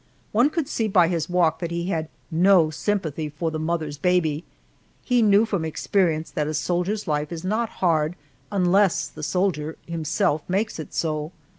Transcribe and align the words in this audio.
One 0.31 0.49
could 0.49 0.67
see 0.67 0.87
by 0.87 1.09
his 1.09 1.29
walk 1.29 1.59
that 1.59 1.69
he 1.69 1.89
had 1.89 2.09
no 2.31 2.71
sympathy 2.71 3.29
for 3.29 3.51
the 3.51 3.59
mother's 3.59 3.99
baby. 3.99 4.43
He 5.03 5.21
knew 5.21 5.45
from 5.45 5.63
experience 5.63 6.31
that 6.31 6.47
a 6.47 6.55
soldier's 6.55 7.07
life 7.07 7.31
is 7.31 7.43
not 7.43 7.69
hard 7.85 8.15
unless 8.51 9.07
the 9.07 9.21
soldier 9.21 9.77
himself 9.85 10.41
makes 10.49 10.79
it 10.79 10.95
so. 10.95 11.33